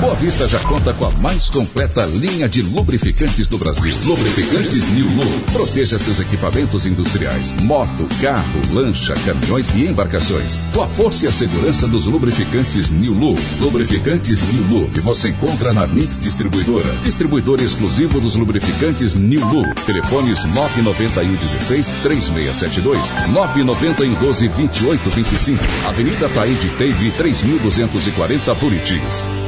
Boa 0.00 0.14
Vista 0.14 0.46
já 0.46 0.58
conta 0.60 0.92
com 0.92 1.06
a 1.06 1.10
mais 1.20 1.48
completa 1.48 2.04
linha 2.04 2.46
de 2.46 2.60
lubrificantes 2.60 3.48
do 3.48 3.56
Brasil. 3.56 3.94
Lubrificantes 4.04 4.90
New 4.90 5.08
Look. 5.16 5.52
Proteja 5.52 5.98
seus 5.98 6.20
equipamentos 6.20 6.84
industriais, 6.84 7.52
moto, 7.62 8.06
carro, 8.20 8.60
lancha, 8.72 9.14
caminhões 9.24 9.66
e 9.74 9.86
embarcações. 9.86 10.58
Com 10.74 10.82
a 10.82 10.86
força 10.86 11.24
e 11.24 11.28
a 11.28 11.32
segurança 11.32 11.88
dos 11.88 12.06
lubrificantes 12.06 12.90
New 12.90 13.14
Look. 13.14 13.40
Lubrificantes 13.58 14.42
New 14.52 14.80
Look 14.80 15.00
você 15.00 15.30
encontra 15.30 15.72
na 15.72 15.86
Mix 15.86 16.20
Distribuidora. 16.20 16.94
Distribuidor 17.02 17.60
exclusivo 17.62 18.20
dos 18.20 18.36
lubrificantes 18.36 19.14
New 19.14 19.46
Look. 19.46 19.74
Telefones 19.86 20.44
991 20.54 21.36
16 21.36 21.88
3672, 22.02 23.12
991 23.28 24.14
12 24.20 24.48
28 24.48 25.10
25. 25.10 25.64
Avenida 25.88 26.28
Taíde 26.28 26.68
Teve 26.76 27.10
3240 27.12 28.54
Buritis. 28.54 29.45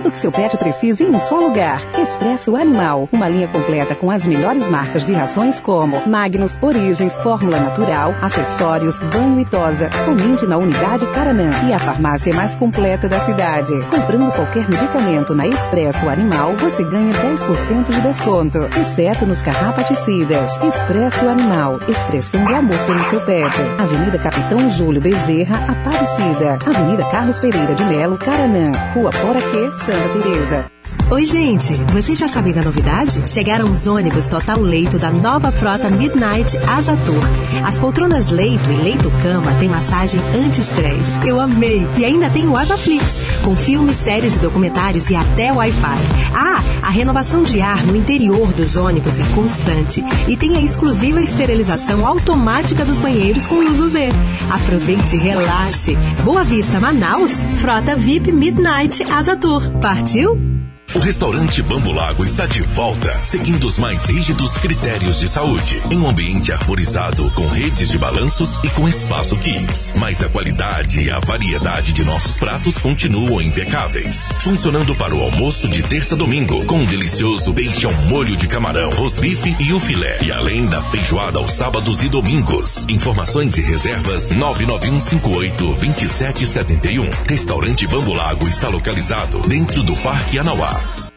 Tudo 0.00 0.12
que 0.12 0.18
seu 0.18 0.32
pet 0.32 0.56
precisa 0.56 1.04
em 1.04 1.14
um 1.14 1.20
só 1.20 1.38
lugar. 1.38 1.82
Expresso 2.00 2.56
Animal. 2.56 3.06
Uma 3.12 3.28
linha 3.28 3.46
completa 3.48 3.94
com 3.94 4.10
as 4.10 4.26
melhores 4.26 4.66
marcas 4.66 5.04
de 5.04 5.12
rações 5.12 5.60
como 5.60 6.08
Magnus, 6.08 6.58
Origens, 6.62 7.14
Fórmula 7.16 7.60
Natural, 7.60 8.14
acessórios, 8.22 8.98
banho 8.98 9.38
e 9.40 9.44
tosa. 9.44 9.90
Somente 10.06 10.46
na 10.46 10.56
unidade 10.56 11.06
Caranã. 11.08 11.50
E 11.68 11.74
a 11.74 11.78
farmácia 11.78 12.34
mais 12.34 12.54
completa 12.54 13.10
da 13.10 13.20
cidade. 13.20 13.74
Comprando 13.94 14.32
qualquer 14.32 14.66
medicamento 14.70 15.34
na 15.34 15.46
Expresso 15.46 16.08
Animal, 16.08 16.56
você 16.56 16.82
ganha 16.82 17.12
10% 17.12 17.90
de 17.90 18.00
desconto. 18.00 18.58
Exceto 18.80 19.26
nos 19.26 19.42
carrapaticidas. 19.42 20.56
Expresso 20.62 21.28
Animal. 21.28 21.78
Expressando 21.86 22.54
amor 22.54 22.78
pelo 22.86 23.04
seu 23.04 23.20
pet. 23.20 23.54
Avenida 23.78 24.18
Capitão 24.18 24.70
Júlio 24.70 25.02
Bezerra, 25.02 25.56
Aparecida. 25.70 26.58
Avenida 26.64 27.04
Carlos 27.10 27.38
Pereira 27.38 27.74
de 27.74 27.84
Melo, 27.84 28.16
Caranã. 28.16 28.72
Rua 28.94 29.10
Poraquê, 29.10 29.70
Santa 29.90 30.22
Teresa. 30.22 30.79
Oi, 31.10 31.24
gente! 31.24 31.74
Vocês 31.92 32.16
já 32.16 32.28
sabem 32.28 32.52
da 32.52 32.62
novidade? 32.62 33.28
Chegaram 33.28 33.68
os 33.68 33.88
ônibus 33.88 34.28
Total 34.28 34.60
Leito 34.60 34.96
da 34.96 35.10
nova 35.10 35.50
frota 35.50 35.90
Midnight 35.90 36.56
Asa 36.58 36.96
Tour. 36.98 37.22
As 37.66 37.80
poltronas 37.80 38.28
Leito 38.28 38.62
e 38.70 38.76
Leito 38.76 39.10
Cama 39.20 39.52
têm 39.58 39.68
massagem 39.68 40.20
anti-estresse. 40.32 41.18
Eu 41.26 41.40
amei! 41.40 41.84
E 41.98 42.04
ainda 42.04 42.30
tem 42.30 42.46
o 42.46 42.56
Asaflix, 42.56 43.20
com 43.42 43.56
filmes, 43.56 43.96
séries 43.96 44.36
e 44.36 44.38
documentários 44.38 45.10
e 45.10 45.16
até 45.16 45.52
Wi-Fi. 45.52 45.98
Ah, 46.32 46.62
a 46.80 46.90
renovação 46.90 47.42
de 47.42 47.60
ar 47.60 47.84
no 47.84 47.96
interior 47.96 48.52
dos 48.52 48.76
ônibus 48.76 49.18
é 49.18 49.24
constante. 49.34 50.04
E 50.28 50.36
tem 50.36 50.56
a 50.56 50.60
exclusiva 50.60 51.20
esterilização 51.20 52.06
automática 52.06 52.84
dos 52.84 53.00
banheiros 53.00 53.48
com 53.48 53.56
luz 53.56 53.80
UV. 53.80 54.10
Aproveite 54.48 55.16
e 55.16 55.18
relaxe. 55.18 55.96
Boa 56.22 56.44
Vista, 56.44 56.78
Manaus. 56.78 57.44
Frota 57.56 57.96
VIP 57.96 58.30
Midnight 58.30 59.02
Asa 59.12 59.36
Tour. 59.36 59.70
Partiu? 59.80 60.59
O 60.92 60.98
restaurante 60.98 61.62
Bambu 61.62 61.92
Lago 61.92 62.24
está 62.24 62.46
de 62.46 62.62
volta, 62.62 63.20
seguindo 63.22 63.64
os 63.64 63.78
mais 63.78 64.06
rígidos 64.06 64.58
critérios 64.58 65.20
de 65.20 65.28
saúde, 65.28 65.80
em 65.88 65.96
um 65.96 66.08
ambiente 66.08 66.50
arborizado, 66.50 67.30
com 67.30 67.46
redes 67.46 67.90
de 67.90 67.96
balanços 67.96 68.58
e 68.64 68.68
com 68.70 68.88
espaço 68.88 69.36
kids. 69.36 69.92
Mas 69.96 70.20
a 70.20 70.28
qualidade 70.28 71.02
e 71.02 71.10
a 71.10 71.20
variedade 71.20 71.92
de 71.92 72.02
nossos 72.02 72.36
pratos 72.36 72.76
continuam 72.78 73.40
impecáveis. 73.40 74.30
Funcionando 74.40 74.92
para 74.96 75.14
o 75.14 75.22
almoço 75.22 75.68
de 75.68 75.80
terça 75.80 76.16
a 76.16 76.18
domingo, 76.18 76.66
com 76.66 76.78
um 76.78 76.84
delicioso 76.84 77.54
peixe 77.54 77.86
ao 77.86 77.92
molho 78.08 78.36
de 78.36 78.48
camarão, 78.48 78.90
rosbife 78.90 79.54
e 79.60 79.72
o 79.72 79.78
filé. 79.78 80.18
E 80.22 80.32
além 80.32 80.66
da 80.66 80.82
feijoada 80.82 81.38
aos 81.38 81.52
sábados 81.52 82.02
e 82.02 82.08
domingos. 82.08 82.84
Informações 82.88 83.56
e 83.56 83.60
reservas 83.60 84.32
991582771. 84.32 87.08
Restaurante 87.28 87.86
Bambu 87.86 88.12
Lago 88.12 88.48
está 88.48 88.66
localizado 88.66 89.38
dentro 89.46 89.84
do 89.84 89.94
Parque 89.98 90.36
Anauá. 90.36 90.79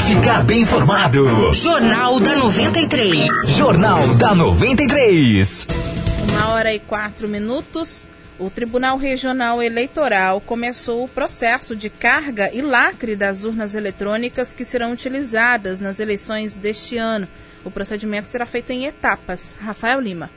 Para 0.00 0.08
ficar 0.08 0.44
bem 0.44 0.62
informado. 0.62 1.52
Jornal 1.52 2.18
da 2.18 2.34
93. 2.34 3.48
Jornal 3.50 4.14
da 4.14 4.34
93. 4.34 5.68
Uma 6.30 6.48
hora 6.52 6.72
e 6.72 6.78
quatro 6.78 7.28
minutos. 7.28 8.06
O 8.38 8.48
Tribunal 8.48 8.96
Regional 8.96 9.62
Eleitoral 9.62 10.40
começou 10.40 11.04
o 11.04 11.08
processo 11.08 11.76
de 11.76 11.90
carga 11.90 12.50
e 12.50 12.62
lacre 12.62 13.14
das 13.14 13.44
urnas 13.44 13.74
eletrônicas 13.74 14.54
que 14.54 14.64
serão 14.64 14.92
utilizadas 14.92 15.82
nas 15.82 16.00
eleições 16.00 16.56
deste 16.56 16.96
ano. 16.96 17.28
O 17.62 17.70
procedimento 17.70 18.30
será 18.30 18.46
feito 18.46 18.70
em 18.70 18.86
etapas. 18.86 19.54
Rafael 19.60 20.00
Lima. 20.00 20.30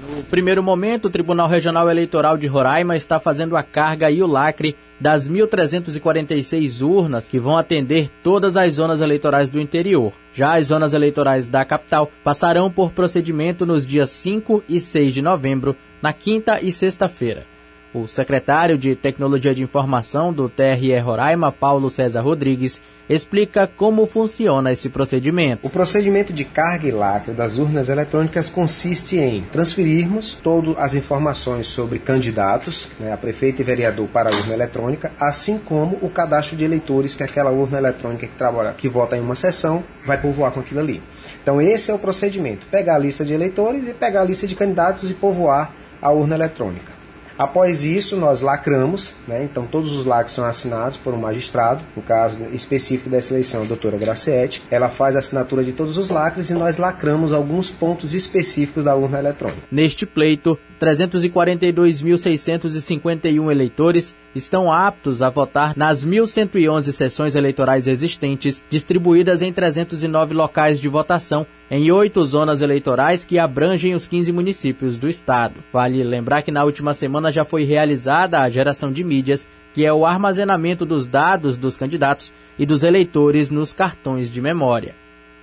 No 0.00 0.24
primeiro 0.24 0.62
momento, 0.62 1.06
o 1.06 1.10
Tribunal 1.10 1.48
Regional 1.48 1.90
Eleitoral 1.90 2.38
de 2.38 2.46
Roraima 2.46 2.96
está 2.96 3.20
fazendo 3.20 3.58
a 3.58 3.62
carga 3.62 4.10
e 4.10 4.22
o 4.22 4.26
lacre 4.26 4.74
das 5.02 5.28
1.346 5.28 6.80
urnas 6.80 7.28
que 7.28 7.40
vão 7.40 7.58
atender 7.58 8.08
todas 8.22 8.56
as 8.56 8.74
zonas 8.74 9.00
eleitorais 9.00 9.50
do 9.50 9.60
interior. 9.60 10.12
Já 10.32 10.56
as 10.56 10.68
zonas 10.68 10.94
eleitorais 10.94 11.48
da 11.48 11.64
capital 11.64 12.08
passarão 12.22 12.70
por 12.70 12.92
procedimento 12.92 13.66
nos 13.66 13.84
dias 13.84 14.10
5 14.10 14.62
e 14.68 14.78
6 14.78 15.14
de 15.14 15.20
novembro, 15.20 15.76
na 16.00 16.12
quinta 16.12 16.60
e 16.62 16.70
sexta-feira. 16.70 17.51
O 17.94 18.06
secretário 18.06 18.78
de 18.78 18.96
Tecnologia 18.96 19.54
de 19.54 19.62
Informação 19.62 20.32
do 20.32 20.48
TRE 20.48 20.98
Roraima, 20.98 21.52
Paulo 21.52 21.90
César 21.90 22.22
Rodrigues, 22.22 22.80
explica 23.06 23.66
como 23.66 24.06
funciona 24.06 24.72
esse 24.72 24.88
procedimento. 24.88 25.66
O 25.66 25.70
procedimento 25.70 26.32
de 26.32 26.42
carga 26.42 26.88
e 26.88 26.90
lacre 26.90 27.34
das 27.34 27.58
urnas 27.58 27.90
eletrônicas 27.90 28.48
consiste 28.48 29.18
em 29.18 29.42
transferirmos 29.42 30.32
todas 30.32 30.74
as 30.78 30.94
informações 30.94 31.66
sobre 31.66 31.98
candidatos, 31.98 32.88
né, 32.98 33.12
a 33.12 33.16
prefeito 33.18 33.60
e 33.60 33.64
vereador 33.64 34.08
para 34.08 34.30
a 34.30 34.38
urna 34.38 34.54
eletrônica, 34.54 35.12
assim 35.20 35.58
como 35.58 35.98
o 36.00 36.08
cadastro 36.08 36.56
de 36.56 36.64
eleitores 36.64 37.14
que 37.14 37.22
aquela 37.22 37.50
urna 37.50 37.76
eletrônica 37.76 38.26
que 38.26 38.36
trabalha, 38.36 38.72
que 38.72 38.88
vota 38.88 39.18
em 39.18 39.20
uma 39.20 39.34
sessão, 39.34 39.84
vai 40.06 40.18
povoar 40.18 40.50
com 40.52 40.60
aquilo 40.60 40.80
ali. 40.80 41.02
Então 41.42 41.60
esse 41.60 41.90
é 41.90 41.94
o 41.94 41.98
procedimento: 41.98 42.66
pegar 42.68 42.96
a 42.96 42.98
lista 42.98 43.22
de 43.22 43.34
eleitores 43.34 43.86
e 43.86 43.92
pegar 43.92 44.22
a 44.22 44.24
lista 44.24 44.46
de 44.46 44.54
candidatos 44.54 45.10
e 45.10 45.14
povoar 45.14 45.74
a 46.00 46.10
urna 46.10 46.34
eletrônica. 46.34 46.91
Após 47.38 47.84
isso, 47.84 48.16
nós 48.16 48.40
lacramos, 48.40 49.14
né? 49.26 49.44
então 49.44 49.66
todos 49.66 49.92
os 49.92 50.04
lacres 50.04 50.34
são 50.34 50.44
assinados 50.44 50.96
por 50.96 51.14
um 51.14 51.18
magistrado, 51.18 51.84
no 51.96 52.02
caso 52.02 52.44
específico 52.52 53.10
dessa 53.10 53.32
eleição, 53.32 53.62
a 53.62 53.66
doutora 53.66 53.96
Graciete. 53.96 54.62
Ela 54.70 54.88
faz 54.88 55.16
a 55.16 55.20
assinatura 55.20 55.64
de 55.64 55.72
todos 55.72 55.98
os 55.98 56.10
lacres 56.10 56.50
e 56.50 56.54
nós 56.54 56.78
lacramos 56.78 57.32
alguns 57.32 57.70
pontos 57.70 58.14
específicos 58.14 58.84
da 58.84 58.94
urna 58.94 59.18
eletrônica. 59.18 59.62
Neste 59.70 60.06
pleito, 60.06 60.58
342.651 60.80 63.50
eleitores 63.50 64.14
estão 64.34 64.72
aptos 64.72 65.20
a 65.22 65.30
votar 65.30 65.76
nas 65.76 66.04
1.111 66.04 66.90
sessões 66.92 67.36
eleitorais 67.36 67.86
existentes, 67.86 68.62
distribuídas 68.68 69.42
em 69.42 69.52
309 69.52 70.34
locais 70.34 70.80
de 70.80 70.88
votação 70.88 71.46
em 71.70 71.90
oito 71.90 72.24
zonas 72.26 72.60
eleitorais 72.60 73.24
que 73.24 73.38
abrangem 73.38 73.94
os 73.94 74.06
15 74.06 74.32
municípios 74.32 74.98
do 74.98 75.08
estado. 75.08 75.54
Vale 75.72 76.02
lembrar 76.02 76.42
que 76.42 76.50
na 76.50 76.64
última 76.64 76.92
semana 76.92 77.21
já 77.30 77.44
foi 77.44 77.64
realizada 77.64 78.40
a 78.40 78.50
geração 78.50 78.90
de 78.90 79.04
mídias, 79.04 79.46
que 79.72 79.84
é 79.84 79.92
o 79.92 80.04
armazenamento 80.04 80.84
dos 80.84 81.06
dados 81.06 81.56
dos 81.56 81.76
candidatos 81.76 82.32
e 82.58 82.66
dos 82.66 82.82
eleitores 82.82 83.50
nos 83.50 83.72
cartões 83.72 84.30
de 84.30 84.40
memória. 84.40 84.94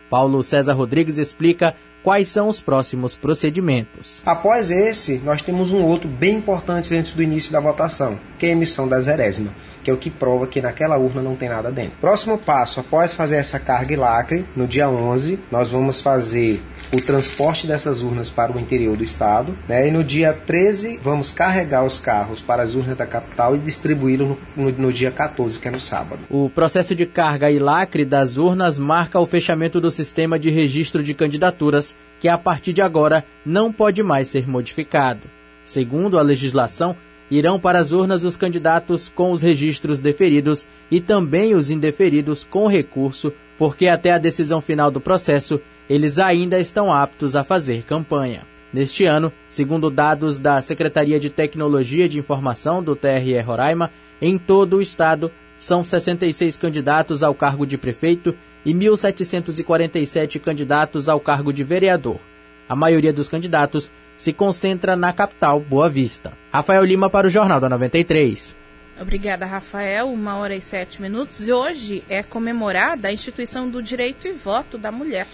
Paulo 0.10 0.44
César 0.44 0.74
Rodrigues 0.74 1.18
explica 1.18 1.76
quais 2.04 2.28
são 2.28 2.48
os 2.48 2.62
próximos 2.62 3.16
procedimentos. 3.16 4.22
Após 4.26 4.72
esse, 4.72 5.20
nós 5.20 5.42
temos 5.42 5.72
um 5.72 5.84
outro 5.84 6.08
bem 6.10 6.38
importante 6.38 6.96
antes 6.96 7.14
do 7.14 7.22
início 7.22 7.52
da 7.52 7.60
votação, 7.60 8.20
que 8.38 8.46
é 8.46 8.50
a 8.50 8.54
emissão 8.54 8.88
da 8.88 9.00
zerésima 9.00 9.52
que 9.84 9.90
é 9.90 9.94
o 9.94 9.98
que 9.98 10.10
prova 10.10 10.48
que 10.48 10.62
naquela 10.62 10.98
urna 10.98 11.22
não 11.22 11.36
tem 11.36 11.50
nada 11.50 11.72
dentro. 11.72 11.98
Próximo 12.00 12.38
passo, 12.38 12.80
após 12.80 13.14
fazer 13.14 13.38
essa 13.38 13.60
carga 13.60 13.94
e 13.94 13.98
lacre, 13.98 14.46
no 14.56 14.68
dia 14.68 14.90
11, 14.90 15.40
nós 15.52 15.72
vamos 15.72 16.02
fazer 16.02 16.62
o 16.94 17.02
transporte 17.02 17.68
dessas 17.68 18.02
urnas 18.02 18.30
para 18.30 18.56
o 18.56 18.60
interior 18.60 18.98
do 18.98 19.04
estado, 19.04 19.58
né? 19.68 19.88
E 19.88 19.92
no 19.92 20.04
dia 20.04 20.34
13, 20.34 21.00
vamos 21.04 21.32
carregar 21.32 21.86
os 21.86 22.00
carros 22.00 22.42
para 22.42 22.64
as 22.64 22.74
urnas 22.74 22.98
da 22.98 23.06
capital 23.06 23.56
e 23.56 23.60
distribuí-los 23.60 24.28
no, 24.28 24.38
no, 24.56 24.72
no 24.72 24.94
dia 24.94 25.12
14, 25.12 25.60
que 25.60 25.68
é 25.68 25.72
no 25.72 25.80
sábado. 25.80 26.22
O 26.30 26.50
processo 26.50 26.96
de 26.96 27.06
carga 27.06 27.52
e 27.52 27.60
lacre 27.60 28.06
das 28.06 28.38
urnas 28.38 28.80
marca 28.80 29.20
o 29.20 29.26
fechamento 29.26 29.80
do 29.80 29.92
sistema 29.92 30.40
de 30.40 30.50
registro 30.50 31.04
de 31.04 31.14
candidaturas, 31.14 31.96
que 32.20 32.28
a 32.28 32.38
partir 32.38 32.74
de 32.74 32.82
agora 32.82 33.24
não 33.46 33.72
pode 33.72 34.04
mais 34.04 34.28
ser 34.28 34.48
modificado. 34.48 35.22
Segundo 35.64 36.18
a 36.18 36.24
legislação, 36.24 36.96
irão 37.30 37.60
para 37.60 37.80
as 37.80 37.92
urnas 37.92 38.24
os 38.24 38.36
candidatos 38.36 39.10
com 39.10 39.32
os 39.32 39.42
registros 39.42 40.00
deferidos 40.00 40.68
e 40.90 41.00
também 41.00 41.56
os 41.56 41.70
indeferidos 41.70 42.44
com 42.44 42.68
recurso, 42.68 43.32
porque 43.58 43.88
até 43.88 44.12
a 44.12 44.18
decisão 44.18 44.62
final 44.62 44.90
do 44.90 45.02
processo 45.02 45.60
eles 45.90 46.20
ainda 46.20 46.60
estão 46.60 46.94
aptos 46.94 47.36
a 47.36 47.44
fazer 47.44 47.84
campanha. 47.84 48.44
Neste 48.72 49.06
ano, 49.06 49.34
segundo 49.50 49.90
dados 49.90 50.40
da 50.40 50.62
Secretaria 50.62 51.20
de 51.20 51.30
Tecnologia 51.30 52.08
de 52.08 52.20
Informação 52.20 52.84
do 52.84 52.96
TRE 52.96 53.40
Roraima, 53.42 53.92
em 54.22 54.38
todo 54.38 54.78
o 54.78 54.82
estado 54.82 55.32
são 55.58 55.84
66 55.84 56.58
candidatos 56.58 57.24
ao 57.24 57.34
cargo 57.34 57.66
de 57.66 57.78
prefeito 57.78 58.36
e 58.64 58.74
1.747 58.74 60.40
candidatos 60.40 61.10
ao 61.10 61.20
cargo 61.20 61.52
de 61.52 61.64
vereador. 61.64 62.20
A 62.68 62.76
maioria 62.76 63.12
dos 63.12 63.28
candidatos 63.28 63.92
se 64.20 64.34
concentra 64.34 64.98
na 64.98 65.14
capital, 65.14 65.62
Boa 65.62 65.90
Vista. 65.90 66.38
Rafael 66.52 66.84
Lima 66.84 67.10
para 67.10 67.26
o 67.26 67.30
Jornal 67.30 67.58
da 67.58 67.70
93. 67.70 68.54
Obrigada, 69.00 69.46
Rafael. 69.46 70.10
Uma 70.10 70.36
hora 70.36 70.54
e 70.54 70.62
sete 70.62 71.02
minutos. 71.02 71.48
E 71.48 71.54
hoje 71.54 72.04
é 72.10 72.22
comemorada 72.22 73.08
a 73.08 73.14
instituição 73.14 73.70
do 73.70 73.82
direito 73.82 74.28
e 74.28 74.34
voto 74.34 74.78
da 74.78 74.92
mulher. 74.92 75.26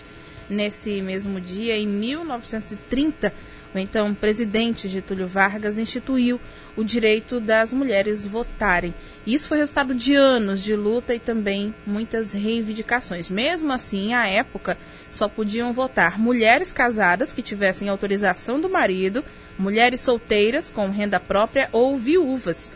Nesse 0.48 1.02
mesmo 1.02 1.41
dia, 1.41 1.76
em 1.76 1.88
1930, 1.88 3.34
o 3.74 3.80
então 3.80 4.13
presidente 4.13 4.88
Getúlio 4.88 5.28
Vargas 5.28 5.80
instituiu 5.80 6.39
o 6.76 6.84
direito 6.84 7.40
das 7.40 7.74
mulheres 7.74 8.26
votarem. 8.26 8.94
Isso 9.26 9.48
foi 9.48 9.58
resultado 9.58 9.96
de 9.96 10.14
anos 10.14 10.64
de 10.64 10.76
luta 10.76 11.16
e 11.16 11.20
também 11.20 11.74
muitas 11.86 12.34
reivindicações. 12.34 13.30
Mesmo 13.30 13.72
assim, 13.72 14.14
à 14.14 14.28
época, 14.28 14.78
só 15.12 15.28
podiam 15.28 15.74
votar 15.74 16.20
mulheres 16.20 16.74
casadas 16.74 17.32
que 17.32 17.42
tivessem 17.42 17.90
autorização 17.90 18.60
do 18.60 18.70
marido, 18.70 19.24
mulheres 19.58 20.02
solteiras 20.02 20.70
com 20.70 20.90
renda 20.90 21.20
própria 21.20 21.70
ou 21.72 21.98
viúvas. 21.98 22.72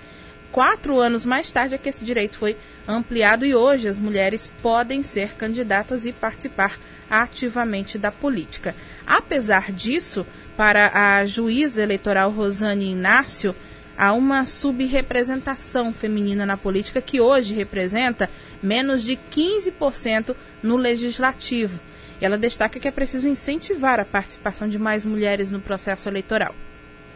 Quatro 0.51 0.99
anos 0.99 1.25
mais 1.25 1.51
tarde 1.51 1.75
é 1.75 1.77
que 1.77 1.89
esse 1.89 2.03
direito 2.03 2.37
foi 2.37 2.57
ampliado 2.87 3.45
e 3.45 3.53
hoje 3.53 3.87
as 3.87 3.99
mulheres 3.99 4.49
podem 4.61 5.03
ser 5.03 5.35
candidatas 5.35 6.05
e 6.05 6.11
participar 6.11 6.79
ativamente 7.09 7.97
da 7.97 8.11
política. 8.11 8.75
Apesar 9.05 9.71
disso, 9.71 10.25
para 10.57 10.91
a 10.93 11.25
juíza 11.25 11.83
eleitoral 11.83 12.31
Rosane 12.31 12.91
Inácio, 12.91 13.55
há 13.99 14.13
uma 14.13 14.45
subrepresentação 14.45 15.93
feminina 15.93 16.45
na 16.45 16.55
política 16.55 17.01
que 17.01 17.19
hoje 17.19 17.53
representa 17.53 18.29
menos 18.63 19.03
de 19.03 19.19
15% 19.29 20.33
no 20.63 20.77
legislativo. 20.77 21.77
Ela 22.21 22.37
destaca 22.37 22.79
que 22.79 22.87
é 22.87 22.91
preciso 22.91 23.27
incentivar 23.27 23.99
a 23.99 24.05
participação 24.05 24.69
de 24.69 24.79
mais 24.79 25.05
mulheres 25.05 25.51
no 25.51 25.59
processo 25.59 26.07
eleitoral. 26.07 26.55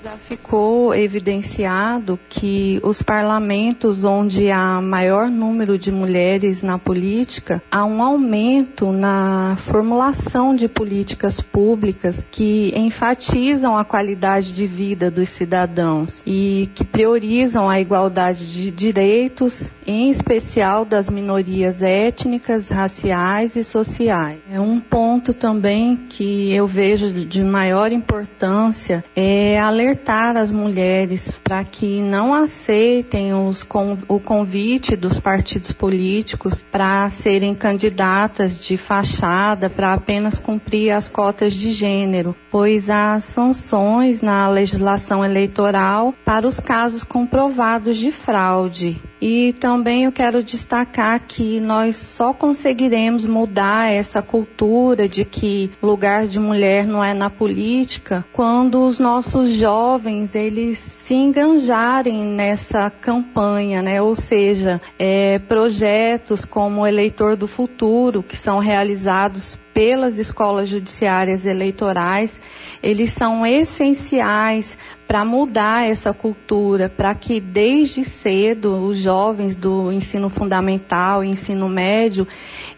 Já 0.03 0.17
ficou 0.17 0.93
evidenciado 0.93 2.19
que 2.27 2.77
os 2.83 3.01
parlamentos 3.01 4.03
onde 4.03 4.51
há 4.51 4.81
maior 4.81 5.29
número 5.29 5.77
de 5.77 5.93
mulheres 5.93 6.61
na 6.61 6.77
política, 6.77 7.63
há 7.71 7.85
um 7.85 8.03
aumento 8.03 8.91
na 8.91 9.55
formulação 9.59 10.53
de 10.53 10.67
políticas 10.67 11.39
públicas 11.39 12.27
que 12.29 12.73
enfatizam 12.75 13.77
a 13.77 13.85
qualidade 13.85 14.51
de 14.51 14.67
vida 14.67 15.09
dos 15.09 15.29
cidadãos 15.29 16.21
e 16.27 16.69
que 16.75 16.83
priorizam 16.83 17.69
a 17.69 17.79
igualdade 17.79 18.45
de 18.51 18.71
direitos, 18.71 19.71
em 19.87 20.09
especial 20.09 20.83
das 20.83 21.09
minorias 21.09 21.81
étnicas, 21.81 22.67
raciais 22.67 23.55
e 23.55 23.63
sociais. 23.63 24.39
É 24.51 24.59
um 24.59 24.81
ponto 24.81 25.33
também 25.33 25.95
que 26.09 26.53
eu 26.53 26.67
vejo 26.67 27.09
de 27.13 27.41
maior 27.41 27.93
importância 27.93 29.01
é 29.15 29.57
alertar 29.57 29.92
alertar 29.93 30.35
as 30.35 30.51
mulheres 30.51 31.31
para 31.43 31.63
que 31.63 32.01
não 32.01 32.33
aceitem 32.33 33.33
os, 33.33 33.65
o 34.07 34.19
convite 34.19 34.95
dos 34.95 35.19
partidos 35.19 35.71
políticos 35.71 36.63
para 36.71 37.07
serem 37.09 37.53
candidatas 37.53 38.59
de 38.59 38.75
fachada 38.75 39.69
para 39.69 39.93
apenas 39.93 40.39
cumprir 40.39 40.91
as 40.91 41.07
cotas 41.07 41.53
de 41.53 41.71
gênero, 41.71 42.35
pois 42.49 42.89
há 42.89 43.19
sanções 43.19 44.21
na 44.21 44.49
legislação 44.49 45.23
eleitoral 45.23 46.13
para 46.25 46.47
os 46.47 46.59
casos 46.59 47.03
comprovados 47.03 47.97
de 47.97 48.11
fraude. 48.11 49.01
E 49.25 49.53
também 49.53 50.03
eu 50.03 50.11
quero 50.11 50.43
destacar 50.43 51.17
que 51.25 51.57
nós 51.61 51.95
só 51.95 52.33
conseguiremos 52.33 53.25
mudar 53.25 53.89
essa 53.89 54.21
cultura 54.21 55.07
de 55.07 55.23
que 55.23 55.71
lugar 55.81 56.27
de 56.27 56.41
mulher 56.41 56.85
não 56.85 57.01
é 57.01 57.13
na 57.13 57.29
política 57.29 58.25
quando 58.33 58.83
os 58.83 58.99
nossos 58.99 59.51
jovens 59.51 60.35
eles 60.35 60.77
se 61.13 61.17
engranjarem 61.17 62.25
nessa 62.25 62.89
campanha, 62.89 63.83
né? 63.83 64.01
Ou 64.01 64.15
seja, 64.15 64.81
é, 64.97 65.37
projetos 65.37 66.43
como 66.43 66.87
Eleitor 66.87 67.35
do 67.35 67.47
Futuro, 67.47 68.23
que 68.23 68.35
são 68.35 68.57
realizados 68.57 69.55
pelas 69.75 70.17
escolas 70.17 70.69
judiciárias 70.69 71.45
eleitorais, 71.45 72.39
eles 72.81 73.11
são 73.11 73.45
essenciais 73.45 74.77
para 75.07 75.25
mudar 75.25 75.87
essa 75.87 76.13
cultura, 76.13 76.89
para 76.89 77.13
que 77.13 77.39
desde 77.39 78.03
cedo 78.03 78.85
os 78.85 78.97
jovens 78.97 79.55
do 79.55 79.91
ensino 79.91 80.29
fundamental 80.29 81.23
e 81.23 81.29
ensino 81.29 81.67
médio, 81.67 82.27